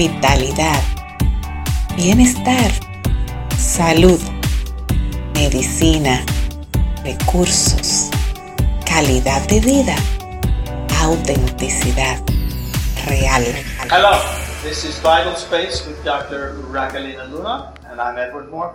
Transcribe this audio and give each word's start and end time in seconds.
vitalidad, 0.00 0.82
bienestar, 1.94 2.70
salud, 3.58 4.18
medicina, 5.34 6.24
recursos, 7.04 8.08
calidad 8.86 9.46
de 9.48 9.60
vida, 9.60 9.94
autenticidad 11.04 12.18
real. 13.08 13.44
Hello, 13.90 14.16
this 14.62 14.84
is 14.84 14.98
Vital 15.00 15.36
Space 15.36 15.86
with 15.86 16.02
Dr. 16.02 16.56
Raquelina 16.70 17.30
Luna, 17.30 17.74
and 17.90 18.00
I'm 18.00 18.16
Edward 18.16 18.50
Moore. 18.50 18.72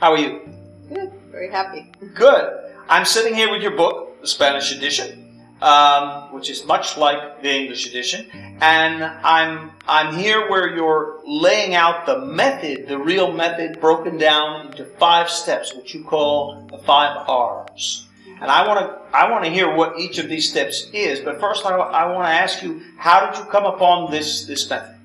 How 0.00 0.12
are 0.12 0.18
you? 0.18 0.40
Good, 0.88 1.12
very 1.30 1.50
happy. 1.50 1.92
Good. 2.14 2.48
I'm 2.88 3.04
sitting 3.04 3.34
here 3.34 3.50
with 3.50 3.60
your 3.60 3.76
book, 3.76 4.22
the 4.22 4.26
Spanish 4.26 4.72
edition, 4.72 5.33
um, 5.62 6.32
which 6.32 6.50
is 6.50 6.64
much 6.64 6.96
like 6.96 7.42
the 7.42 7.50
English 7.50 7.86
edition, 7.86 8.26
and 8.60 9.04
I'm 9.04 9.72
I'm 9.86 10.16
here 10.16 10.50
where 10.50 10.74
you're 10.74 11.20
laying 11.26 11.74
out 11.74 12.06
the 12.06 12.18
method, 12.18 12.88
the 12.88 12.98
real 12.98 13.32
method, 13.32 13.80
broken 13.80 14.18
down 14.18 14.66
into 14.66 14.84
five 14.84 15.30
steps, 15.30 15.74
which 15.74 15.94
you 15.94 16.04
call 16.04 16.66
the 16.70 16.78
five 16.78 17.28
R's. 17.28 18.06
And 18.40 18.50
I 18.50 18.66
want 18.66 18.80
to 18.80 19.16
I 19.16 19.30
want 19.30 19.44
to 19.44 19.50
hear 19.50 19.74
what 19.74 19.98
each 19.98 20.18
of 20.18 20.28
these 20.28 20.50
steps 20.50 20.90
is. 20.92 21.20
But 21.20 21.40
first, 21.40 21.64
I, 21.64 21.70
I 21.76 22.12
want 22.12 22.26
to 22.26 22.32
ask 22.32 22.62
you, 22.62 22.82
how 22.98 23.24
did 23.24 23.38
you 23.38 23.44
come 23.44 23.64
upon 23.64 24.10
this 24.10 24.44
this 24.44 24.68
method? 24.68 24.96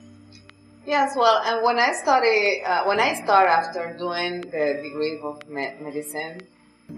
Yes, 0.85 1.13
well, 1.15 1.39
and 1.45 1.63
when 1.63 1.77
I 1.77 1.93
study, 1.93 2.63
uh, 2.65 2.87
when 2.87 2.99
I 2.99 3.13
start 3.13 3.47
after 3.47 3.95
doing 3.99 4.41
the 4.41 4.79
degree 4.81 5.19
of 5.21 5.47
medicine, 5.47 6.41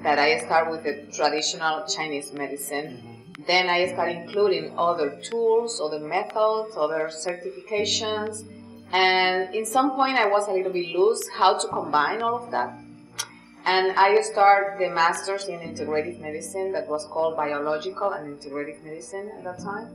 that 0.04 0.18
I 0.18 0.40
start 0.40 0.72
with 0.72 0.84
the 0.84 0.94
traditional 1.12 1.86
Chinese 1.86 2.32
medicine. 2.32 3.21
Then 3.48 3.70
I 3.70 3.88
start 3.88 4.10
including 4.10 4.74
other 4.78 5.20
tools, 5.24 5.80
other 5.82 6.00
methods, 6.00 6.76
other 6.78 7.10
certifications, 7.12 8.46
and 8.92 9.54
in 9.56 9.66
some 9.66 9.92
point 9.92 10.18
I 10.18 10.28
was 10.28 10.48
a 10.48 10.52
little 10.52 10.72
bit 10.72 10.96
loose 10.96 11.28
how 11.30 11.58
to 11.58 11.68
combine 11.68 12.22
all 12.22 12.44
of 12.44 12.52
that. 12.52 12.78
And 13.66 13.92
I 13.98 14.22
start 14.22 14.80
the 14.80 14.90
masters 14.90 15.46
in 15.48 15.60
integrative 15.60 16.20
medicine 16.20 16.72
that 16.72 16.88
was 16.88 17.06
called 17.06 17.36
biological 17.38 18.12
and 18.12 18.40
integrative 18.40 18.84
medicine 18.84 19.32
at 19.38 19.44
that 19.44 19.60
time. 19.60 19.88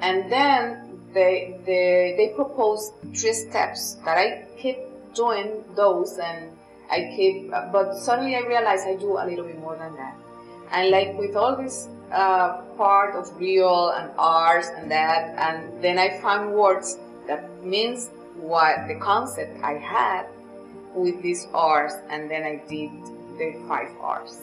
And 0.00 0.32
then 0.32 0.98
they 1.12 1.60
they 1.66 2.14
they 2.16 2.32
proposed 2.34 2.94
three 3.14 3.34
steps 3.34 3.94
that 4.04 4.16
I 4.16 4.46
keep 4.58 4.78
doing 5.14 5.62
those 5.76 6.18
and 6.18 6.50
I 6.90 7.12
keep 7.14 7.50
but 7.50 7.96
suddenly 7.96 8.34
I 8.34 8.40
realized 8.40 8.86
I 8.86 8.96
do 8.96 9.18
a 9.18 9.24
little 9.26 9.44
bit 9.44 9.58
more 9.58 9.76
than 9.76 9.94
that. 9.96 10.16
And 10.72 10.90
like 10.90 11.16
with 11.18 11.36
all 11.36 11.56
this 11.56 11.88
uh, 12.10 12.62
part 12.76 13.14
of 13.14 13.34
real 13.38 13.90
and 13.90 14.10
arts 14.18 14.68
and 14.68 14.90
that 14.90 15.34
and 15.38 15.82
then 15.82 15.98
I 15.98 16.20
found 16.20 16.52
words 16.52 16.98
that 17.26 17.62
means 17.62 18.10
what 18.36 18.88
the 18.88 18.96
concept 18.96 19.62
I 19.62 19.74
had 19.74 20.26
with 20.94 21.22
these 21.22 21.46
R's, 21.54 21.92
and 22.10 22.30
then 22.30 22.42
I 22.42 22.62
did 22.68 22.90
the 23.38 23.54
five 23.68 23.88
R's. 24.00 24.42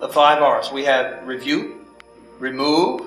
The 0.00 0.08
five 0.08 0.42
R's. 0.42 0.70
We 0.72 0.84
have 0.84 1.26
review, 1.26 1.84
remove, 2.38 3.02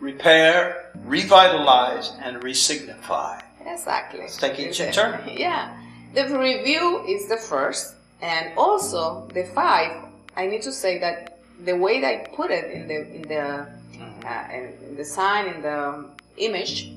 repair, 0.00 0.90
revitalize, 1.04 2.12
and 2.22 2.42
resignify. 2.42 3.42
Exactly. 3.64 4.20
Let's 4.20 4.36
take 4.36 4.58
each 4.58 4.80
in 4.80 4.92
turn. 4.92 5.20
Yeah. 5.28 5.76
The 6.14 6.38
review 6.38 7.04
is 7.06 7.28
the 7.28 7.36
first, 7.36 7.94
and 8.22 8.56
also 8.56 9.28
the 9.34 9.44
five. 9.44 9.92
I 10.36 10.46
need 10.46 10.62
to 10.62 10.72
say 10.72 10.98
that 11.00 11.37
the 11.64 11.76
way 11.76 12.00
that 12.00 12.08
I 12.08 12.16
put 12.34 12.50
it 12.50 12.70
in 12.70 12.88
the 12.88 13.14
in 13.14 13.22
the 13.22 13.66
uh, 14.26 14.48
in, 14.52 14.96
the 14.96 15.04
sign 15.04 15.46
in 15.46 15.62
the 15.62 16.06
image 16.36 16.92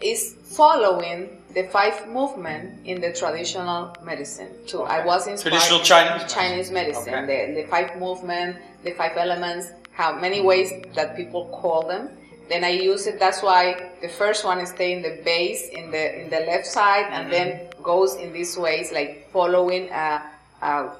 is 0.00 0.34
following 0.56 1.42
the 1.54 1.64
five 1.64 2.08
movement 2.08 2.84
in 2.84 3.00
the 3.00 3.12
traditional 3.12 3.94
medicine. 4.02 4.48
So 4.66 4.84
I 4.84 5.04
was 5.04 5.26
inspired 5.26 5.52
Traditional 5.52 5.80
Chinese 5.80 6.32
Chinese 6.32 6.70
medicine, 6.70 7.14
Okay. 7.14 7.54
the, 7.54 7.62
the 7.62 7.68
five 7.68 7.96
movement, 7.96 8.56
the 8.82 8.90
five 8.92 9.16
elements, 9.16 9.68
how 9.92 10.18
many 10.18 10.40
ways 10.40 10.72
that 10.94 11.16
people 11.16 11.46
call 11.46 11.86
them. 11.86 12.10
Then 12.48 12.64
I 12.64 12.70
use 12.70 13.06
it. 13.06 13.18
That's 13.18 13.42
why 13.42 13.92
the 14.02 14.08
first 14.08 14.44
one 14.44 14.58
is 14.58 14.68
staying 14.70 15.02
the 15.02 15.22
base 15.24 15.68
in 15.68 15.90
the 15.90 16.22
in 16.22 16.28
the 16.28 16.40
left 16.40 16.66
side, 16.66 17.06
and 17.10 17.32
then 17.32 17.68
goes 17.82 18.16
in 18.16 18.32
these 18.32 18.56
ways, 18.58 18.92
like 18.92 19.30
following 19.32 19.88
a, 19.90 20.22
a 20.60 20.92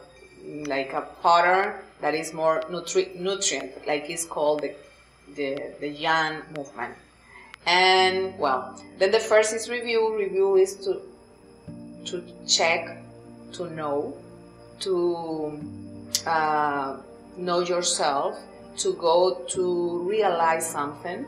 like 0.66 0.92
a 0.94 1.02
pattern 1.22 1.74
that 2.04 2.14
is 2.14 2.34
more 2.34 2.60
nutri- 2.68 3.16
nutrient, 3.16 3.72
like 3.86 4.10
it's 4.10 4.26
called 4.26 4.60
the 4.60 4.72
the 5.36 5.50
the 5.80 5.88
Yan 5.88 6.42
movement. 6.54 6.94
And 7.64 8.38
well, 8.38 8.78
then 8.98 9.10
the 9.10 9.18
first 9.30 9.54
is 9.54 9.70
review. 9.70 10.14
Review 10.14 10.56
is 10.56 10.76
to 10.84 11.00
to 12.10 12.22
check, 12.46 13.00
to 13.56 13.70
know, 13.70 14.12
to 14.80 14.94
uh, 16.26 16.98
know 17.38 17.60
yourself, 17.60 18.36
to 18.82 18.92
go 19.00 19.40
to 19.56 19.62
realize 20.06 20.68
something, 20.68 21.24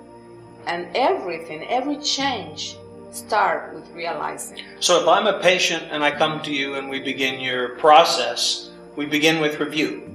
and 0.67 0.95
everything, 0.95 1.67
every 1.69 1.97
change, 2.17 2.77
start 3.13 3.73
with 3.75 3.89
realizing. 3.93 4.61
So 4.81 5.01
if 5.01 5.09
I'm 5.09 5.27
a 5.27 5.41
patient 5.41 5.85
and 5.91 6.05
I 6.05 6.11
come 6.11 6.43
to 6.43 6.53
you 6.53 6.75
and 6.75 6.91
we 6.91 7.01
begin 7.01 7.41
your 7.41 7.81
process, 7.81 8.69
we 8.95 9.07
begin 9.07 9.41
with 9.41 9.59
review. 9.59 10.06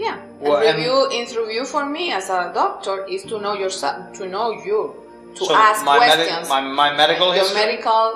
Yeah, 0.00 0.16
Well, 0.40 0.56
and 0.56 0.68
and- 0.68 0.78
review 0.78 0.98
interview 1.22 1.62
for 1.64 1.84
me 1.96 2.04
as 2.18 2.26
a 2.30 2.40
doctor 2.54 3.04
is 3.14 3.22
to 3.30 3.36
know 3.44 3.54
yourself, 3.64 3.96
to 4.18 4.24
know 4.34 4.48
you, 4.68 4.80
to 5.38 5.44
so 5.44 5.54
ask 5.54 5.84
my, 5.84 5.98
medi- 5.98 6.14
questions. 6.16 6.48
my, 6.48 6.60
my 6.82 6.90
medical 6.96 7.28
your 7.34 7.44
history. 7.44 7.60
medical 7.64 8.06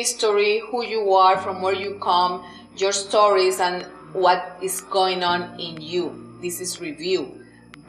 history, 0.00 0.52
who 0.68 0.84
you 0.84 1.12
are, 1.14 1.36
from 1.44 1.62
where 1.62 1.78
you 1.84 1.92
come, 2.10 2.42
your 2.76 2.90
stories, 2.92 3.60
and 3.60 3.86
what 4.24 4.40
is 4.60 4.80
going 4.98 5.22
on 5.22 5.40
in 5.60 5.80
you. 5.80 6.04
This 6.42 6.60
is 6.60 6.80
review. 6.80 7.22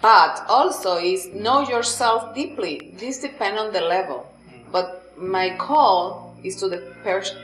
But 0.01 0.45
also 0.47 0.97
is 0.97 1.27
know 1.45 1.59
yourself 1.67 2.35
deeply. 2.35 2.93
This 2.99 3.19
depends 3.19 3.59
on 3.59 3.73
the 3.73 3.81
level. 3.81 4.19
Mm. 4.27 4.71
But 4.71 4.87
my 5.17 5.55
call 5.57 6.35
is 6.43 6.57
to 6.57 6.67
the 6.69 6.79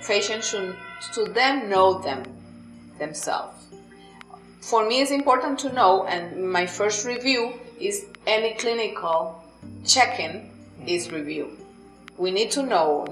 patient 0.05 0.43
to, 0.51 0.75
to 1.15 1.21
them 1.31 1.69
know 1.69 1.99
them 1.99 2.21
themselves. 2.99 3.58
For 4.61 4.87
me, 4.87 5.01
it's 5.01 5.11
important 5.11 5.57
to 5.59 5.73
know, 5.73 6.05
and 6.05 6.51
my 6.51 6.65
first 6.65 7.05
review 7.05 7.53
is 7.79 8.05
any 8.27 8.53
clinical 8.55 9.41
checking 9.85 10.51
is 10.85 11.11
review. 11.11 11.57
We 12.17 12.31
need 12.31 12.51
to 12.51 12.63
know. 12.63 13.07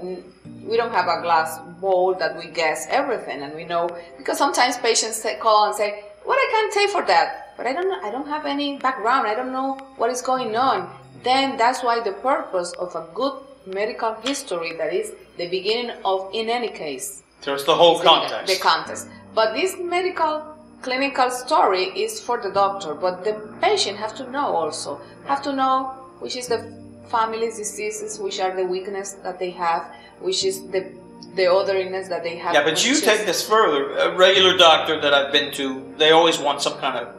We 0.64 0.76
don't 0.76 0.92
have 0.92 1.08
a 1.08 1.22
glass 1.22 1.58
bowl 1.80 2.14
that 2.14 2.36
we 2.36 2.46
guess 2.48 2.86
everything, 2.90 3.42
and 3.42 3.54
we 3.54 3.64
know 3.64 3.88
because 4.18 4.36
sometimes 4.36 4.76
patients 4.76 5.24
call 5.40 5.66
and 5.66 5.74
say, 5.74 6.04
"What 6.24 6.36
I 6.36 6.48
can't 6.52 6.72
take 6.72 6.90
for 6.90 7.02
that?" 7.06 7.54
But 7.56 7.66
I 7.66 7.72
don't 7.72 7.88
know. 7.88 8.00
I 8.02 8.10
don't 8.10 8.28
have 8.28 8.44
any 8.44 8.76
background. 8.76 9.26
I 9.26 9.34
don't 9.34 9.52
know 9.52 9.78
what 9.96 10.10
is 10.10 10.20
going 10.20 10.54
on. 10.56 10.90
Then 11.22 11.56
that's 11.56 11.82
why 11.82 12.00
the 12.00 12.12
purpose 12.12 12.72
of 12.72 12.94
a 12.94 13.06
good 13.14 13.32
medical 13.66 14.14
history 14.22 14.74
that 14.76 14.92
is 14.92 15.12
the 15.38 15.48
beginning 15.48 15.92
of 16.04 16.30
in 16.32 16.48
any 16.48 16.68
case 16.68 17.22
So 17.40 17.54
it's 17.54 17.64
the 17.64 17.74
whole 17.74 17.96
is 17.96 18.02
the- 18.02 18.08
context. 18.08 18.46
The 18.46 18.60
context. 18.60 19.08
But 19.34 19.54
this 19.54 19.76
medical 19.78 20.42
clinical 20.82 21.30
story 21.30 21.84
is 21.84 22.20
for 22.20 22.40
the 22.40 22.50
doctor, 22.50 22.94
but 22.94 23.24
the 23.24 23.34
patient 23.60 23.98
have 23.98 24.14
to 24.16 24.30
know 24.30 24.46
also. 24.46 25.00
Have 25.26 25.42
to 25.42 25.52
know 25.52 25.94
which 26.20 26.36
is 26.36 26.48
the 26.48 26.72
family's 27.08 27.56
diseases, 27.56 28.18
which 28.18 28.40
are 28.40 28.54
the 28.54 28.64
weakness 28.64 29.12
that 29.24 29.38
they 29.38 29.50
have, 29.50 29.94
which 30.20 30.44
is 30.44 30.68
the 30.68 30.92
the 31.34 31.50
other 31.52 31.76
illness 31.76 32.08
that 32.08 32.22
they 32.22 32.36
have. 32.36 32.54
yeah, 32.54 32.64
but 32.64 32.84
you 32.84 32.92
which 32.92 33.04
take 33.04 33.26
this 33.26 33.46
further. 33.46 33.96
A 33.98 34.16
regular 34.16 34.56
doctor 34.56 35.00
that 35.00 35.12
I've 35.14 35.32
been 35.32 35.52
to, 35.52 35.84
they 35.96 36.10
always 36.10 36.38
want 36.38 36.62
some 36.62 36.78
kind 36.78 36.96
of 36.96 37.14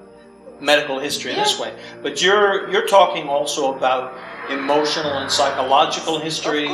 medical 0.61 0.99
history 0.99 1.31
in 1.31 1.37
this 1.37 1.59
way. 1.59 1.73
But 2.01 2.21
you're 2.21 2.69
you're 2.71 2.87
talking 2.87 3.29
also 3.29 3.75
about 3.75 4.17
emotional 4.49 5.13
and 5.13 5.31
psychological 5.31 6.19
history. 6.19 6.67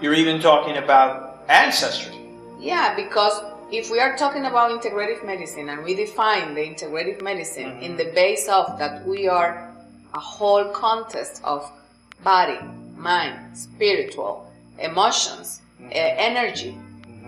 You're 0.00 0.14
even 0.14 0.40
talking 0.40 0.76
about 0.76 1.44
ancestry. 1.48 2.14
Yeah, 2.60 2.94
because 2.94 3.42
if 3.72 3.90
we 3.90 3.98
are 3.98 4.16
talking 4.16 4.44
about 4.44 4.70
integrative 4.70 5.24
medicine 5.24 5.70
and 5.70 5.82
we 5.82 5.94
define 5.94 6.54
the 6.54 6.60
integrative 6.60 7.22
medicine 7.22 7.70
Mm-hmm. 7.72 7.82
in 7.82 7.96
the 7.96 8.12
base 8.14 8.48
of 8.48 8.78
that 8.78 9.06
we 9.06 9.28
are 9.28 9.68
a 10.14 10.20
whole 10.20 10.66
context 10.66 11.40
of 11.42 11.70
body, 12.22 12.58
mind, 12.96 13.56
spiritual, 13.56 14.50
emotions, 14.78 15.60
Mm-hmm. 15.80 15.88
uh, 15.90 16.28
energy. 16.30 16.78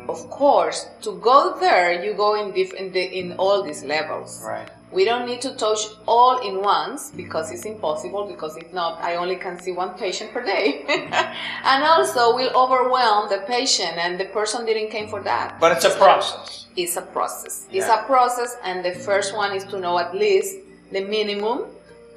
Of 0.07 0.29
course, 0.29 0.87
to 1.01 1.13
go 1.19 1.57
there, 1.59 2.05
you 2.05 2.13
go 2.13 2.35
in 2.35 2.53
different 2.53 2.95
in 2.95 3.33
all 3.39 3.63
these 3.63 3.83
levels. 3.83 4.45
Right. 4.47 4.69
We 4.95 5.05
don't 5.05 5.27
need 5.27 5.43
to 5.43 5.57
touch 5.57 5.81
all 6.07 6.39
in 6.39 6.63
once 6.63 7.11
because 7.11 7.51
it's 7.51 7.65
impossible. 7.65 8.29
Because 8.29 8.57
if 8.57 8.73
not, 8.73 9.03
I 9.03 9.17
only 9.17 9.35
can 9.35 9.59
see 9.61 9.73
one 9.73 9.95
patient 9.95 10.33
per 10.33 10.45
day, 10.45 10.85
and 11.65 11.83
also 11.83 12.35
we'll 12.37 12.57
overwhelm 12.57 13.29
the 13.29 13.43
patient, 13.47 13.99
and 13.99 14.21
the 14.21 14.27
person 14.27 14.65
didn't 14.65 14.91
came 14.91 15.09
for 15.09 15.21
that. 15.23 15.59
But 15.59 15.73
it's 15.73 15.85
a 15.85 15.91
process. 15.91 16.67
It's 16.77 16.97
a 16.97 17.03
process. 17.03 17.67
It's 17.73 17.89
a 17.89 18.05
process, 18.07 18.57
and 18.63 18.85
the 18.85 18.93
first 18.93 19.35
one 19.35 19.53
is 19.53 19.65
to 19.65 19.81
know 19.81 19.99
at 19.99 20.15
least 20.15 20.59
the 20.93 21.01
minimum, 21.01 21.65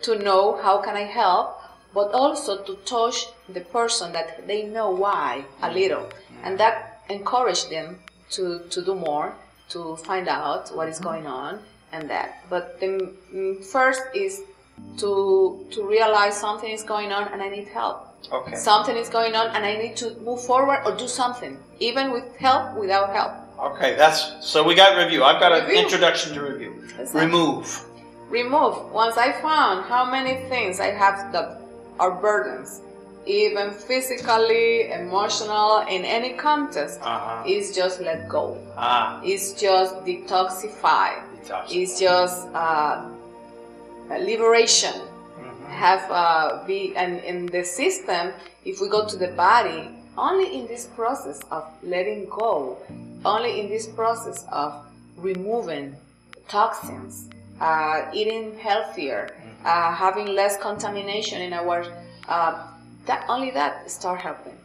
to 0.04 0.20
know 0.20 0.62
how 0.62 0.78
can 0.78 0.96
I 0.96 1.08
help, 1.22 1.60
but 1.96 2.12
also 2.12 2.64
to 2.64 2.76
touch 2.86 3.26
the 3.50 3.62
person 3.62 4.14
that 4.14 4.46
they 4.48 4.64
know 4.64 4.92
why 4.92 5.46
a 5.64 5.72
little. 5.72 6.08
and 6.44 6.60
that 6.60 7.02
encouraged 7.10 7.72
them 7.72 8.00
to, 8.30 8.60
to 8.70 8.86
do 8.86 8.94
more, 8.94 9.34
to 9.70 9.96
find 9.98 10.28
out 10.28 10.70
what 10.76 10.88
is 10.88 10.98
mm-hmm. 10.98 11.10
going 11.10 11.26
on, 11.26 11.60
and 11.92 12.10
that. 12.10 12.44
But 12.50 12.80
the 12.80 13.14
mm, 13.34 13.64
first 13.66 14.02
is 14.14 14.42
to 14.98 15.66
to 15.72 15.88
realize 15.88 16.36
something 16.38 16.70
is 16.72 16.84
going 16.84 17.12
on 17.12 17.28
and 17.32 17.42
I 17.42 17.50
need 17.50 17.68
help. 17.68 18.04
Okay. 18.32 18.56
Something 18.56 18.98
is 18.98 19.10
going 19.10 19.36
on 19.36 19.48
and 19.56 19.64
I 19.66 19.74
need 19.78 19.96
to 19.98 20.16
move 20.22 20.42
forward 20.42 20.80
or 20.86 20.96
do 20.96 21.08
something, 21.08 21.58
even 21.80 22.12
with 22.12 22.26
help, 22.38 22.76
without 22.76 23.14
help. 23.16 23.32
Okay, 23.60 23.96
that's 23.96 24.20
so 24.46 24.64
we 24.64 24.76
got 24.76 24.98
review. 24.98 25.24
I've 25.24 25.40
got 25.40 25.52
an 25.52 25.66
Review. 25.66 25.82
introduction 25.84 26.34
to 26.36 26.42
review. 26.42 26.74
Exactly. 27.00 27.22
Remove. 27.26 27.66
remove. 28.30 28.92
Once 28.92 29.18
I 29.18 29.32
found 29.42 29.86
how 29.86 30.04
many 30.06 30.48
things 30.50 30.80
I 30.80 30.92
have 30.92 31.32
that 31.32 31.62
are 32.00 32.12
burdens, 32.12 32.82
even 33.26 33.72
physically, 33.72 34.92
emotional, 34.92 35.80
in 35.96 36.04
any 36.06 36.32
context, 36.34 37.00
Uh-huh. 37.02 37.44
is 37.56 37.74
just 37.76 38.00
let 38.02 38.28
go. 38.30 38.58
Ah, 38.78 39.22
It's 39.24 39.54
just 39.54 39.94
detoxify. 40.06 41.10
It's 41.70 42.00
just 42.00 42.48
uh, 42.54 43.06
a 44.12 44.20
liberation. 44.20 44.94
Mhm. 44.94 45.70
Have 45.70 46.04
uh, 46.12 46.64
be 46.68 46.94
and 46.96 47.20
in 47.24 47.46
the 47.48 47.64
system. 47.64 48.34
If 48.66 48.82
we 48.82 48.88
go 48.90 49.06
to 49.08 49.16
the 49.18 49.32
body, 49.48 49.90
only 50.18 50.60
in 50.60 50.68
this 50.68 50.86
process 51.00 51.40
of 51.52 51.64
letting 51.84 52.26
go, 52.30 52.78
only 53.24 53.60
in 53.60 53.70
this 53.70 53.88
process 53.88 54.46
of 54.52 54.74
removing 55.16 55.96
toxins, 56.48 57.30
uh, 57.62 58.10
eating 58.14 58.58
healthier, 58.60 59.22
uh, 59.66 59.94
having 59.94 60.28
less 60.28 60.58
contamination 60.58 61.42
in 61.42 61.54
our 61.54 61.86
uh, 62.28 62.68
that 63.06 63.26
only 63.30 63.52
that 63.52 63.90
start 63.90 64.20
helping. 64.22 64.58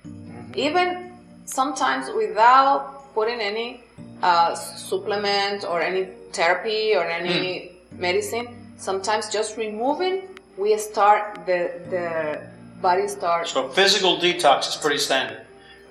Even 0.54 1.12
sometimes 1.44 2.10
without 2.16 3.12
putting 3.14 3.40
any 3.40 3.82
uh, 4.22 4.54
supplement 4.54 5.64
or 5.64 5.80
any 5.80 6.08
therapy 6.32 6.94
or 6.94 7.04
any 7.04 7.72
medicine, 7.98 8.46
sometimes 8.78 9.28
just 9.28 9.56
removing, 9.56 10.22
we 10.56 10.76
start 10.78 11.22
the 11.46 11.60
the 11.90 12.06
body 12.80 13.06
starts 13.08 13.52
So 13.52 13.68
physical 13.68 14.16
detox 14.18 14.68
is 14.68 14.76
pretty 14.76 14.98
standard. 14.98 15.40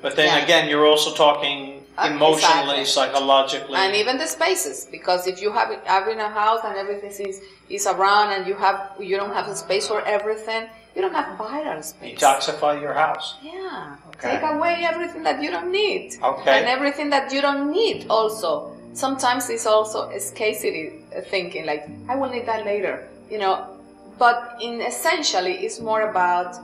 But 0.02 0.16
then 0.16 0.28
Yeah. 0.28 0.44
again, 0.44 0.68
you're 0.70 0.88
also 0.94 1.12
talking 1.14 1.78
Uh, 1.98 2.08
emotionally, 2.08 2.80
exactly. 2.82 2.86
psychologically. 2.86 3.76
and 3.78 3.94
even 3.96 4.18
the 4.18 4.26
spaces 4.26 4.88
because 4.98 5.28
if 5.28 5.42
you 5.44 5.52
have 5.52 6.08
in 6.14 6.20
a 6.20 6.30
house 6.30 6.62
and 6.64 6.76
everything 6.84 7.12
is, 7.30 7.38
is 7.70 7.86
around 7.86 8.28
and 8.32 8.48
you 8.48 8.56
have 8.56 8.78
you 9.10 9.16
don't 9.18 9.34
have 9.40 9.48
a 9.50 9.56
space 9.56 9.86
for 9.92 10.00
everything 10.18 10.62
you 10.96 11.02
don't 11.04 11.14
have 11.14 11.38
vital 11.38 11.84
space 11.84 12.18
detoxify 12.18 12.74
your 12.82 12.94
house. 12.94 13.36
yeah 13.44 13.96
Okay. 14.12 14.32
take 14.32 14.44
away 14.56 14.76
everything 14.92 15.22
that 15.28 15.38
you 15.44 15.50
don't 15.56 15.72
need 15.72 16.06
Okay. 16.32 16.52
and 16.58 16.66
everything 16.76 17.10
that 17.16 17.26
you 17.34 17.42
don't 17.48 17.70
need 17.72 17.98
also 18.10 18.71
sometimes 18.94 19.50
it's 19.50 19.66
also 19.66 20.10
a 20.10 20.20
scarcity 20.20 21.04
thinking 21.30 21.66
like 21.66 21.90
i 22.10 22.16
will 22.16 22.30
need 22.30 22.46
that 22.46 22.66
later 22.66 23.08
you 23.30 23.38
know 23.38 23.68
but 24.18 24.58
in 24.62 24.82
essentially 24.82 25.54
it's 25.66 25.80
more 25.80 26.10
about 26.10 26.56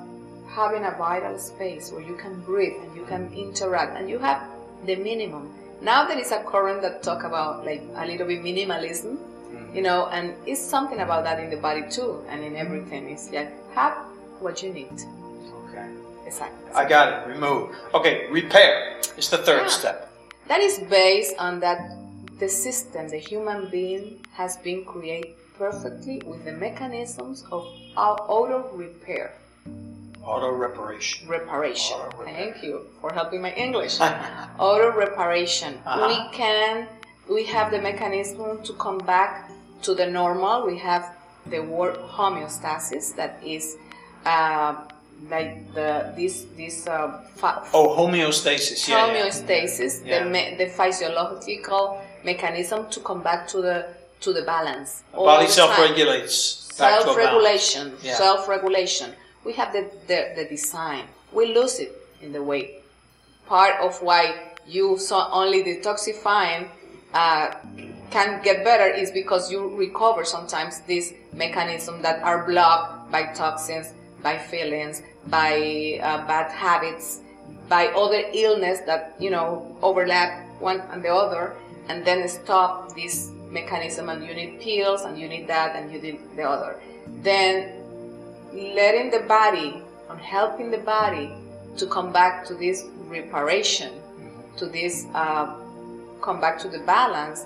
having 0.50 0.84
a 0.86 0.92
vital 0.92 1.38
space 1.38 1.92
where 1.92 2.02
you 2.02 2.16
can 2.16 2.40
breathe 2.42 2.74
and 2.84 2.96
you 2.96 3.06
can 3.06 3.32
interact 3.34 3.98
and 3.98 4.10
you 4.10 4.18
have 4.20 4.44
the 4.86 4.96
minimum 4.96 5.54
now 5.82 6.06
there 6.06 6.18
is 6.20 6.32
a 6.32 6.40
current 6.44 6.82
that 6.82 7.04
talk 7.04 7.24
about 7.24 7.66
like 7.66 7.82
a 7.96 8.06
little 8.06 8.28
bit 8.28 8.42
minimalism 8.44 9.16
mm-hmm. 9.18 9.76
you 9.76 9.82
know 9.82 10.08
and 10.08 10.34
it's 10.46 10.62
something 10.62 11.00
about 11.00 11.24
that 11.24 11.40
in 11.40 11.50
the 11.50 11.58
body 11.58 11.84
too 11.90 12.24
and 12.30 12.44
in 12.44 12.56
everything 12.56 13.10
it's 13.10 13.32
like 13.32 13.52
have 13.74 13.94
what 14.40 14.62
you 14.64 14.74
need 14.74 14.92
Okay. 15.70 15.88
exactly 16.26 16.72
I 16.74 16.86
got 16.88 17.08
it. 17.14 17.28
Remove. 17.28 17.76
Okay, 17.94 18.28
repair 18.32 18.98
It's 19.18 19.30
the 19.30 19.38
third 19.38 19.64
Yeah. 19.64 19.68
step. 19.80 20.12
That 20.48 20.62
is 20.62 20.80
based 20.90 21.36
on 21.40 21.60
that 21.62 21.80
the 22.40 22.50
system, 22.50 23.08
the 23.10 23.18
human 23.18 23.70
being, 23.70 24.26
has 24.34 24.58
been 24.58 24.86
created 24.86 25.36
perfectly 25.58 26.22
with 26.26 26.46
the 26.46 26.52
mechanisms 26.52 27.44
of 27.52 27.68
auto 27.96 28.70
repair, 28.74 29.34
Auto 30.24 30.52
reparation. 30.52 31.28
reparation. 31.28 31.98
Auto 31.98 32.18
repair. 32.18 32.36
Thank 32.52 32.64
you 32.64 32.86
for 33.02 33.14
helping 33.14 33.42
my 33.42 33.54
English. 33.54 34.00
auto 34.60 34.92
reparation. 34.92 35.80
Uh-huh. 35.86 36.08
We 36.08 36.38
can, 36.38 36.88
we 37.30 37.44
have 37.46 37.72
the 37.72 37.82
mechanism 37.82 38.62
to 38.64 38.74
come 38.74 38.98
back 39.00 39.50
to 39.84 39.96
the 39.96 40.06
normal. 40.06 40.66
We 40.66 40.78
have 40.80 41.16
the 41.48 41.60
word 41.62 41.96
homeostasis, 41.96 43.16
that 43.16 43.40
is 43.44 43.78
uh, 44.26 44.76
like 45.32 45.74
the 45.74 46.14
this 46.18 46.46
this 46.58 46.86
uh, 46.88 47.24
Oh, 47.74 47.96
homeostasis. 47.98 48.88
Yeah, 48.88 49.08
yeah. 49.08 49.24
homeostasis, 49.26 50.06
Yeah. 50.06 50.24
the, 50.24 50.30
me- 50.30 50.56
the 50.58 50.68
physiological 50.68 52.02
mechanism 52.24 52.90
to 52.90 53.00
come 53.02 53.22
back 53.22 53.48
to 53.50 53.62
the 53.62 53.88
to 54.22 54.34
the 54.34 54.42
balance. 54.42 55.04
The 55.12 55.18
body 55.18 55.48
self-regulates. 55.48 56.36
Self-regulation, 56.74 57.98
Yeah. 58.02 58.16
self-regulation. 58.16 59.14
We 59.44 59.54
have 59.54 59.74
the, 59.74 59.90
the 60.08 60.34
the 60.36 60.46
design. 60.46 61.06
We 61.32 61.54
lose 61.54 61.80
it 61.80 61.92
in 62.22 62.32
the 62.34 62.44
way. 62.44 62.82
Part 63.48 63.76
of 63.82 64.02
why 64.02 64.54
you 64.68 64.98
saw 64.98 65.30
only 65.32 65.64
detoxifying 65.64 66.68
uh, 67.14 67.56
can 68.12 68.42
get 68.44 68.64
better 68.64 68.88
is 68.88 69.12
because 69.12 69.52
you 69.52 69.76
recover 69.78 70.26
sometimes 70.26 70.82
these 70.82 71.14
mechanisms 71.34 72.02
that 72.04 72.22
are 72.24 72.46
blocked 72.46 73.12
by 73.12 73.24
toxins, 73.34 73.88
by 74.22 74.38
feelings, 74.38 75.02
by 75.28 76.00
uh, 76.02 76.26
bad 76.28 76.52
habits, 76.52 77.20
by 77.70 77.88
other 77.88 78.24
illness 78.34 78.80
that 78.86 79.16
you 79.20 79.30
know 79.30 79.78
overlap 79.82 80.46
one 80.60 80.82
and 80.92 81.04
the 81.04 81.10
other, 81.14 81.56
and 81.90 82.06
then 82.06 82.28
stop 82.28 82.94
this 82.96 83.32
mechanism. 83.50 84.10
And 84.10 84.26
you 84.26 84.34
need 84.34 84.60
pills, 84.60 85.02
and 85.04 85.18
you 85.20 85.28
need 85.28 85.48
that, 85.48 85.76
and 85.76 85.92
you 85.92 86.02
need 86.02 86.20
the 86.36 86.44
other. 86.44 86.80
Then 87.22 87.74
letting 88.54 89.12
the 89.12 89.22
body 89.28 89.82
and 90.10 90.20
helping 90.20 90.72
the 90.72 90.80
body 90.80 91.34
to 91.78 91.86
come 91.88 92.12
back 92.12 92.46
to 92.48 92.56
this 92.56 92.86
reparation, 93.06 93.94
to 94.58 94.66
this 94.66 95.06
uh, 95.14 95.56
come 96.22 96.42
back 96.42 96.58
to 96.60 96.68
the 96.68 96.80
balance, 96.80 97.46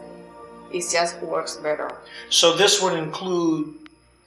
it 0.72 0.86
just 0.92 1.20
works 1.22 1.58
better. 1.58 1.92
So 2.30 2.56
this 2.56 2.82
would 2.82 2.94
include 2.94 3.76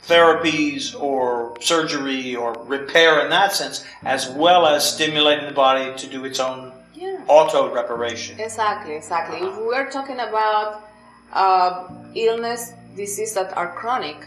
therapies 0.06 0.94
or 1.00 1.56
surgery 1.60 2.36
or 2.36 2.52
repair 2.64 3.24
in 3.24 3.30
that 3.30 3.52
sense, 3.52 3.86
as 4.02 4.28
well 4.28 4.66
as 4.66 4.94
stimulating 4.94 5.46
the 5.46 5.54
body 5.54 5.96
to 5.96 6.06
do 6.06 6.26
its 6.26 6.38
own 6.38 6.73
Yeah. 7.04 7.24
auto 7.28 7.60
reparation. 7.80 8.40
Exactly, 8.40 8.94
exactly. 8.94 9.38
If 9.48 9.54
we 9.58 9.74
are 9.74 9.90
talking 9.90 10.20
about 10.20 10.88
uh, 11.32 11.88
illness, 12.14 12.72
disease 12.96 13.34
that 13.34 13.50
are 13.56 13.70
chronic, 13.80 14.18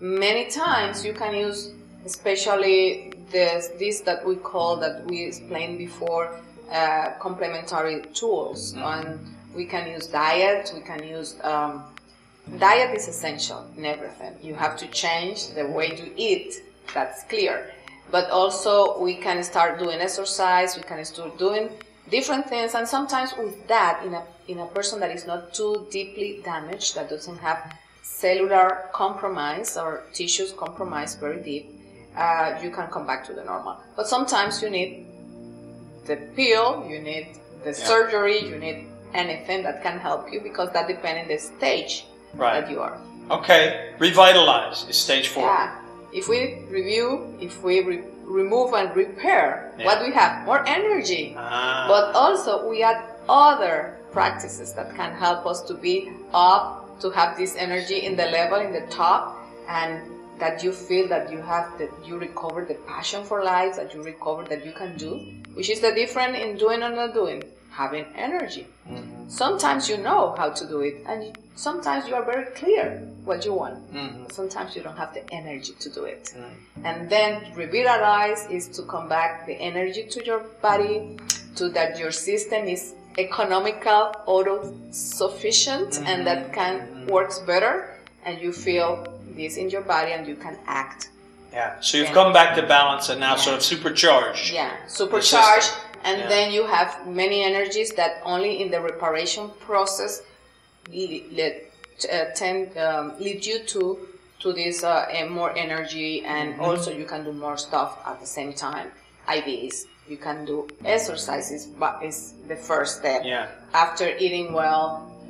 many 0.00 0.44
times 0.50 1.04
you 1.06 1.14
can 1.14 1.32
use, 1.34 1.72
especially 2.04 3.12
this 3.30 3.68
this 3.78 3.96
that 4.08 4.20
we 4.28 4.36
call 4.36 4.76
that 4.84 4.94
we 5.08 5.16
explained 5.30 5.76
before, 5.78 6.24
uh, 6.70 7.12
complementary 7.26 7.98
tools, 8.20 8.74
and 8.92 9.06
we 9.54 9.64
can 9.64 9.84
use 9.96 10.06
diet. 10.06 10.72
We 10.78 10.82
can 10.90 11.02
use 11.18 11.30
um, 11.42 11.72
diet 12.58 12.90
is 12.98 13.08
essential 13.08 13.60
in 13.76 13.84
everything. 13.84 14.32
You 14.42 14.54
have 14.54 14.76
to 14.82 14.86
change 14.88 15.38
the 15.58 15.66
way 15.76 15.86
you 16.00 16.12
eat. 16.16 16.50
That's 16.94 17.22
clear. 17.24 17.56
But 18.10 18.30
also 18.30 18.98
we 19.00 19.14
can 19.16 19.42
start 19.42 19.78
doing 19.78 20.00
exercise. 20.00 20.76
We 20.76 20.82
can 20.82 21.04
start 21.04 21.38
doing 21.38 21.70
different 22.10 22.48
things, 22.48 22.74
and 22.74 22.88
sometimes 22.88 23.34
with 23.36 23.66
that, 23.68 24.02
in 24.04 24.14
a 24.14 24.22
in 24.46 24.58
a 24.60 24.66
person 24.66 24.98
that 25.00 25.10
is 25.10 25.26
not 25.26 25.52
too 25.52 25.86
deeply 25.90 26.40
damaged, 26.44 26.94
that 26.96 27.10
doesn't 27.10 27.38
have 27.38 27.74
cellular 28.02 28.88
compromise 28.92 29.76
or 29.76 30.04
tissues 30.14 30.52
compromised 30.52 31.20
very 31.20 31.40
deep, 31.42 31.70
uh, 32.16 32.58
you 32.62 32.70
can 32.70 32.86
come 32.88 33.06
back 33.06 33.26
to 33.26 33.32
the 33.34 33.44
normal. 33.44 33.76
But 33.94 34.08
sometimes 34.08 34.62
you 34.62 34.70
need 34.70 35.06
the 36.06 36.16
pill, 36.34 36.86
you 36.88 37.00
need 37.00 37.36
the 37.62 37.74
surgery, 37.74 38.40
you 38.40 38.56
need 38.58 38.86
anything 39.14 39.62
that 39.64 39.82
can 39.82 39.98
help 39.98 40.32
you 40.32 40.40
because 40.40 40.72
that 40.72 40.88
depends 40.88 41.22
on 41.22 41.28
the 41.28 41.38
stage 41.38 42.06
Right. 42.34 42.60
that 42.60 42.70
you 42.70 42.80
are. 42.80 42.98
Okay, 43.30 43.94
revitalize 43.98 44.86
is 44.88 44.96
stage 44.96 45.28
four. 45.28 45.44
Yeah. 45.44 45.77
If 46.12 46.28
we 46.28 46.64
review, 46.70 47.36
if 47.40 47.62
we 47.62 47.82
re- 47.82 48.02
remove 48.24 48.72
and 48.74 48.94
repair, 48.96 49.72
Yeah. 49.78 49.86
what 49.86 50.00
we 50.00 50.12
have? 50.12 50.44
More 50.46 50.64
energy. 50.66 51.34
Ah, 51.36 51.86
But 51.88 52.14
also 52.14 52.68
we 52.68 52.82
add 52.82 53.00
other 53.28 53.96
practices 54.12 54.72
that 54.72 54.94
can 54.96 55.12
help 55.12 55.44
us 55.46 55.60
to 55.68 55.74
be 55.74 56.10
up, 56.32 56.98
to 57.00 57.10
have 57.10 57.36
this 57.36 57.56
energy 57.56 57.98
in 58.08 58.16
the 58.16 58.26
level, 58.26 58.58
in 58.58 58.72
the 58.72 58.84
top, 58.88 59.36
and 59.68 60.00
that 60.38 60.62
you 60.64 60.72
feel 60.72 61.08
that 61.08 61.30
you 61.32 61.40
have 61.42 61.66
that 61.78 61.90
you 62.06 62.16
recover 62.16 62.64
the 62.64 62.74
passion 62.86 63.24
for 63.24 63.42
life, 63.44 63.76
that 63.76 63.92
you 63.94 64.02
recover 64.02 64.44
that 64.44 64.64
you 64.64 64.72
can 64.72 64.96
do, 64.96 65.20
which 65.54 65.68
is 65.68 65.80
the 65.80 65.92
difference 65.92 66.38
in 66.38 66.56
doing 66.56 66.82
or 66.82 66.90
not 66.90 67.12
doing, 67.12 67.42
having 67.78 68.06
energy. 68.16 68.66
Sometimes 69.28 69.88
you 69.90 69.98
know 70.08 70.34
how 70.40 70.48
to 70.58 70.64
do 70.74 70.78
it, 70.88 70.96
and 71.10 71.20
sometimes 71.54 72.02
you 72.08 72.14
are 72.18 72.26
very 72.34 72.46
clear 72.60 72.84
what 73.28 73.38
you 73.46 73.52
want. 73.62 73.76
Mhm. 73.94 74.32
Sometimes 74.38 74.68
you 74.76 74.82
don't 74.86 74.98
have 75.04 75.12
the 75.18 75.24
energy 75.40 75.72
to 75.84 75.88
do 75.98 76.02
it. 76.14 76.24
Mm. 76.36 76.86
And 76.88 76.96
then 77.14 77.32
revitalize 77.62 78.42
is 78.56 78.64
to 78.76 78.82
come 78.92 79.06
back 79.16 79.30
the 79.50 79.56
energy 79.70 80.02
to 80.14 80.18
your 80.30 80.40
body, 80.68 80.96
to 81.58 81.64
that 81.76 81.90
your 82.02 82.12
system 82.28 82.62
is 82.74 82.82
economical, 83.26 84.02
auto 84.34 84.54
sufficient, 84.90 85.90
and 86.10 86.18
that 86.28 86.40
can 86.58 86.72
works 87.16 87.38
better, 87.52 87.74
and 88.24 88.34
you 88.44 88.50
feel 88.66 88.88
this 89.38 89.52
in 89.62 89.66
your 89.74 89.84
body, 89.94 90.10
and 90.16 90.22
you 90.30 90.36
can 90.44 90.56
act. 90.82 91.00
Yeah. 91.58 91.70
So 91.86 91.92
you've 91.98 92.16
come 92.20 92.32
back 92.38 92.50
to 92.58 92.62
balance 92.78 93.04
and 93.12 93.18
now 93.26 93.34
Yeah. 93.34 93.46
sort 93.46 93.56
of 93.58 93.62
supercharged. 93.72 94.46
Yeah, 94.60 94.72
supercharged. 95.00 95.72
And 96.08 96.18
Yeah. 96.20 96.28
then 96.34 96.46
you 96.56 96.64
have 96.76 96.90
many 97.22 97.38
energies 97.50 97.90
that 98.00 98.12
only 98.24 98.52
in 98.62 98.68
the 98.74 98.80
reparation 98.80 99.44
process 99.66 100.22
lead, 100.90 101.62
uh, 102.12 102.24
tend 102.34 102.76
um, 102.78 103.04
lead 103.18 103.44
you 103.44 103.58
to 103.74 103.82
to 104.42 104.52
this 104.52 104.84
uh, 104.84 105.26
more 105.38 105.50
energy, 105.66 106.22
and 106.24 106.46
Mm-hmm. 106.52 106.64
also 106.68 106.88
you 107.00 107.04
can 107.12 107.24
do 107.24 107.32
more 107.32 107.56
stuff 107.58 107.90
at 108.06 108.16
the 108.20 108.26
same 108.26 108.52
time. 108.52 108.88
IVs, 109.26 109.76
you 110.08 110.16
can 110.16 110.44
do 110.44 110.56
exercises, 110.84 111.66
but 111.66 111.94
is 112.08 112.18
the 112.46 112.54
first 112.56 112.98
step. 113.00 113.22
Yeah. 113.24 113.48
After 113.74 114.06
eating 114.24 114.52
well, 114.52 114.84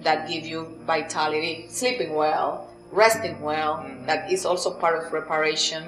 that 0.04 0.28
give 0.28 0.44
you 0.52 0.61
vitality. 0.87 1.54
Sleeping 1.70 2.12
well, 2.14 2.68
resting 2.92 3.40
well, 3.40 3.73
Mm-hmm. 3.78 4.06
that 4.08 4.30
is 4.30 4.44
also 4.44 4.68
part 4.82 4.94
of 5.00 5.11
reparation, 5.20 5.82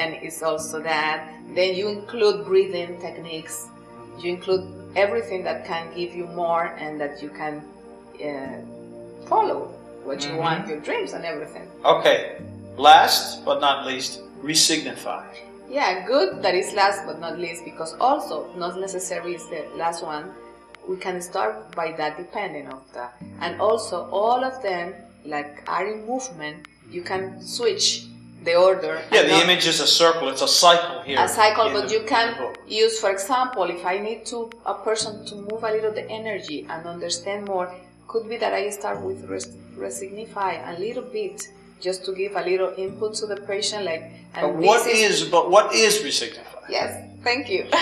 and 0.00 0.14
it's 0.26 0.42
also 0.42 0.76
that. 0.92 1.16
Then 1.56 1.74
you 1.74 1.88
include 1.88 2.44
breathing 2.44 3.00
techniques. 3.00 3.56
You 4.18 4.30
include 4.30 4.66
everything 4.96 5.44
that 5.44 5.64
can 5.66 5.92
give 5.94 6.14
you 6.14 6.26
more, 6.26 6.66
and 6.78 7.00
that 7.00 7.22
you 7.22 7.28
can 7.30 7.62
uh, 8.22 9.26
follow 9.28 9.72
what 10.04 10.22
you 10.24 10.30
Mm-hmm. 10.30 10.38
want, 10.38 10.68
your 10.68 10.80
dreams, 10.80 11.12
and 11.12 11.24
everything. 11.24 11.68
Okay. 11.84 12.40
Last 12.76 13.44
but 13.44 13.60
not 13.60 13.86
least, 13.86 14.20
resignify. 14.42 15.24
Yeah, 15.68 16.04
good 16.06 16.42
that 16.42 16.54
is 16.54 16.72
last 16.74 17.06
but 17.06 17.20
not 17.20 17.38
least 17.38 17.64
because 17.64 17.94
also 18.00 18.50
not 18.56 18.78
necessarily 18.80 19.34
is 19.34 19.46
the 19.48 19.64
last 19.76 20.02
one. 20.02 20.32
We 20.88 20.96
can 20.96 21.20
start 21.22 21.74
by 21.76 21.92
that 21.92 22.16
depending 22.16 22.66
of 22.68 22.82
that. 22.94 23.14
And 23.40 23.60
also 23.60 24.08
all 24.10 24.42
of 24.42 24.60
them, 24.62 24.94
like 25.24 25.62
are 25.68 25.86
in 25.86 26.06
movement, 26.06 26.66
you 26.90 27.02
can 27.02 27.40
switch 27.40 28.06
the 28.44 28.54
order. 28.56 29.02
Yeah, 29.12 29.22
the 29.22 29.38
image 29.44 29.66
is 29.66 29.80
a 29.80 29.86
circle. 29.86 30.28
It's 30.28 30.42
a 30.42 30.48
cycle 30.48 31.02
here. 31.02 31.18
a 31.20 31.28
cycle, 31.28 31.70
but 31.72 31.90
you 31.90 32.02
can 32.06 32.34
use, 32.66 32.98
for 33.00 33.10
example, 33.10 33.64
if 33.64 33.84
I 33.84 33.98
need 33.98 34.24
to 34.26 34.50
a 34.64 34.74
person 34.74 35.24
to 35.26 35.34
move 35.36 35.62
a 35.62 35.70
little 35.70 35.92
the 35.92 36.08
energy 36.10 36.66
and 36.68 36.86
understand 36.86 37.46
more, 37.46 37.72
could 38.08 38.28
be 38.28 38.36
that 38.38 38.52
I 38.52 38.70
start 38.70 39.00
with 39.00 39.24
res- 39.28 39.54
resignify 39.76 40.52
a 40.76 40.80
little 40.80 41.02
bit, 41.04 41.48
just 41.80 42.04
to 42.06 42.12
give 42.14 42.34
a 42.36 42.42
little 42.42 42.72
input 42.76 43.14
to 43.16 43.26
the 43.26 43.36
patient, 43.36 43.84
like. 43.84 44.04
But 44.34 44.44
And 44.44 44.58
what 44.60 44.84
this 44.84 45.22
is 45.22 45.28
but 45.28 45.50
what 45.50 45.74
is 45.74 45.98
resignify? 45.98 46.68
Yes, 46.68 46.90
thank 47.24 47.48
you. 47.50 47.66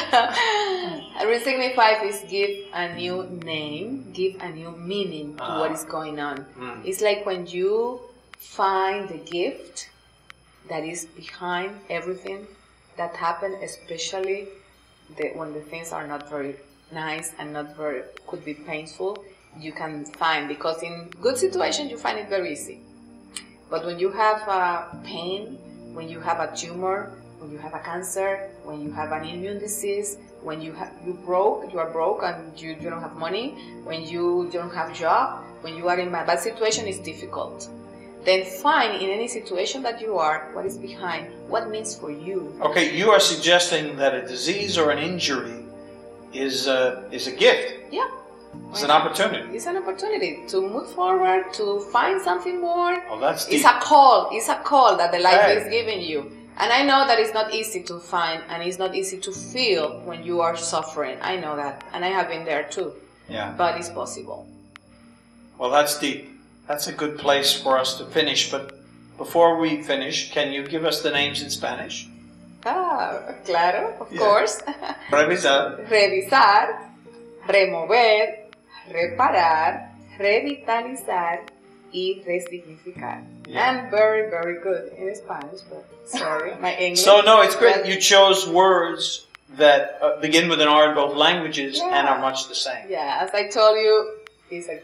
Resignify 1.32 2.04
is 2.04 2.22
give 2.28 2.50
a 2.72 2.94
new 2.94 3.24
name, 3.44 4.10
give 4.12 4.36
a 4.40 4.48
new 4.50 4.70
meaning 4.72 5.36
to 5.36 5.42
what 5.42 5.70
Ah. 5.70 5.74
is 5.74 5.84
going 5.84 6.18
on. 6.20 6.46
Mm. 6.58 6.84
It's 6.84 7.00
like 7.00 7.26
when 7.26 7.46
you 7.46 8.00
find 8.38 9.08
the 9.08 9.18
gift 9.18 9.88
that 10.68 10.84
is 10.84 11.06
behind 11.06 11.70
everything 11.88 12.46
that 12.96 13.14
happened, 13.14 13.62
especially 13.62 14.48
the, 15.16 15.30
when 15.34 15.52
the 15.52 15.60
things 15.60 15.92
are 15.92 16.06
not 16.06 16.28
very 16.28 16.56
nice 16.92 17.32
and 17.38 17.52
not 17.52 17.76
very 17.76 18.02
could 18.26 18.44
be 18.44 18.54
painful. 18.54 19.24
You 19.58 19.72
can 19.72 20.04
find 20.04 20.48
because 20.48 20.82
in 20.82 21.10
good 21.20 21.38
situations 21.38 21.90
you 21.90 21.96
find 21.96 22.18
it 22.18 22.28
very 22.28 22.52
easy. 22.52 22.80
But 23.70 23.84
when 23.84 23.98
you 23.98 24.10
have 24.10 24.48
uh, 24.48 24.86
pain, 25.04 25.58
when 25.92 26.08
you 26.08 26.20
have 26.20 26.40
a 26.40 26.54
tumor, 26.56 27.12
when 27.38 27.50
you 27.50 27.58
have 27.58 27.74
a 27.74 27.80
cancer, 27.80 28.50
when 28.64 28.82
you 28.82 28.90
have 28.92 29.12
an 29.12 29.24
immune 29.24 29.58
disease, 29.58 30.18
when 30.42 30.60
you 30.60 30.74
you 31.04 31.14
broke, 31.24 31.72
you 31.72 31.78
are 31.78 31.90
broke 31.90 32.22
and 32.22 32.58
you, 32.60 32.70
you 32.80 32.90
don't 32.90 33.00
have 33.00 33.16
money, 33.16 33.50
when 33.84 34.06
you 34.06 34.48
don't 34.52 34.74
have 34.74 34.94
job, 34.94 35.44
when 35.62 35.76
you 35.76 35.88
are 35.88 35.98
in 35.98 36.08
a 36.08 36.10
bad 36.10 36.40
situation, 36.40 36.86
it's 36.86 36.98
difficult. 36.98 37.68
Then 38.28 38.44
find 38.44 39.00
in 39.02 39.08
any 39.08 39.26
situation 39.26 39.82
that 39.84 40.02
you 40.02 40.18
are 40.18 40.50
what 40.52 40.66
is 40.66 40.76
behind, 40.76 41.32
what 41.48 41.70
means 41.70 41.96
for 41.96 42.10
you. 42.10 42.54
Okay, 42.60 42.94
you 42.94 43.08
are 43.10 43.20
suggesting 43.20 43.96
that 43.96 44.12
a 44.14 44.20
disease 44.20 44.76
or 44.76 44.90
an 44.90 44.98
injury 44.98 45.64
is 46.34 46.66
a, 46.66 47.08
is 47.10 47.26
a 47.26 47.32
gift. 47.32 47.66
Yeah. 47.90 48.06
It's 48.72 48.82
an 48.82 48.90
opportunity. 48.90 49.56
It's 49.56 49.64
an 49.64 49.78
opportunity 49.78 50.42
to 50.48 50.60
move 50.60 50.90
forward, 50.90 51.54
to 51.54 51.80
find 51.90 52.20
something 52.20 52.60
more. 52.60 53.02
Oh, 53.08 53.18
that's 53.18 53.46
deep. 53.46 53.54
It's 53.54 53.64
a 53.64 53.78
call. 53.80 54.28
It's 54.30 54.50
a 54.50 54.56
call 54.56 54.98
that 54.98 55.10
the 55.10 55.20
life 55.20 55.40
Hey. 55.48 55.56
is 55.56 55.70
giving 55.70 56.02
you. 56.02 56.30
And 56.58 56.70
I 56.70 56.82
know 56.84 57.06
that 57.06 57.18
it's 57.18 57.32
not 57.32 57.54
easy 57.54 57.82
to 57.84 57.98
find 57.98 58.42
and 58.50 58.62
it's 58.62 58.78
not 58.78 58.94
easy 58.94 59.16
to 59.20 59.32
feel 59.32 60.00
when 60.04 60.22
you 60.22 60.42
are 60.42 60.54
suffering. 60.54 61.16
I 61.22 61.36
know 61.36 61.56
that. 61.56 61.82
And 61.94 62.04
I 62.04 62.08
have 62.08 62.28
been 62.28 62.44
there 62.44 62.64
too. 62.64 62.92
yeah. 63.26 63.54
But 63.56 63.78
it's 63.78 63.88
possible. 63.88 64.46
Well, 65.56 65.70
that's 65.70 65.98
deep. 65.98 66.37
That's 66.68 66.86
a 66.86 66.92
good 66.92 67.18
place 67.18 67.52
for 67.54 67.78
us 67.78 67.96
to 67.98 68.04
finish. 68.04 68.50
But 68.50 68.74
before 69.16 69.56
we 69.58 69.82
finish, 69.82 70.30
can 70.30 70.52
you 70.52 70.66
give 70.68 70.84
us 70.84 71.02
the 71.02 71.10
names 71.10 71.42
in 71.42 71.50
Spanish? 71.50 72.06
Ah, 72.66 73.20
claro, 73.44 73.94
of 74.00 74.12
Yeah. 74.12 74.18
course. 74.18 74.60
Revisar. 75.10 75.88
Revisar, 75.88 76.66
remover, 77.48 78.36
reparar, 78.92 79.88
revitalizar 80.18 81.48
y 81.92 82.22
resignificar. 82.26 83.24
Yeah. 83.46 83.64
I'm 83.64 83.90
very, 83.90 84.28
very 84.28 84.60
good 84.60 84.92
in 84.92 85.14
Spanish, 85.14 85.60
but 85.70 85.84
sorry, 86.04 86.54
my 86.60 86.74
English. 86.84 87.00
So, 87.04 87.22
no, 87.22 87.40
it's 87.40 87.56
great. 87.56 87.86
You 87.86 87.96
chose 87.96 88.46
words 88.46 89.26
that 89.56 89.98
uh, 90.02 90.20
begin 90.20 90.50
with 90.50 90.60
an 90.60 90.68
R 90.68 90.90
in 90.90 90.94
both 90.94 91.16
languages 91.16 91.80
and 91.80 92.06
are 92.06 92.18
much 92.20 92.48
the 92.48 92.54
same. 92.54 92.84
Yeah, 92.90 93.20
as 93.24 93.30
I 93.32 93.48
told 93.48 93.78
you, 93.78 94.18
it's 94.50 94.68
a, 94.68 94.80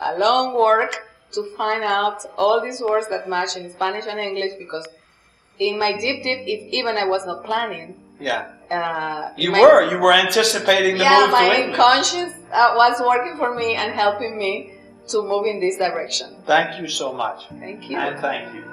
a 0.00 0.16
long 0.18 0.54
work 0.54 1.05
to 1.32 1.42
find 1.56 1.82
out 1.84 2.24
all 2.38 2.60
these 2.60 2.80
words 2.80 3.08
that 3.08 3.28
match 3.28 3.56
in 3.56 3.70
Spanish 3.72 4.06
and 4.06 4.18
English 4.18 4.52
because 4.58 4.86
in 5.58 5.78
my 5.78 5.92
deep 5.92 6.22
deep, 6.22 6.40
if 6.46 6.60
even 6.72 6.96
I 6.96 7.04
was 7.06 7.26
not 7.26 7.44
planning, 7.44 7.94
Yeah. 8.20 8.48
uh, 8.70 9.30
You 9.36 9.50
my- 9.52 9.60
were. 9.60 9.82
You 9.90 9.98
were 9.98 10.12
anticipating 10.12 10.98
the 10.98 11.04
yeah, 11.04 11.20
move 11.20 11.26
to 11.26 11.32
my 11.32 11.56
English. 11.56 11.76
conscience 11.76 12.32
uh, 12.52 12.74
was 12.76 13.00
working 13.00 13.36
for 13.36 13.54
me 13.54 13.74
and 13.74 13.92
helping 13.92 14.38
me 14.38 14.72
to 15.08 15.22
move 15.22 15.46
in 15.46 15.60
this 15.60 15.76
direction. 15.78 16.28
Thank 16.46 16.80
you 16.80 16.88
so 16.88 17.12
much. 17.12 17.46
Thank 17.60 17.88
you. 17.90 17.96
And 17.96 18.18
thank 18.20 18.54
you. 18.54 18.64